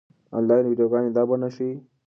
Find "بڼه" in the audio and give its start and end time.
1.29-1.49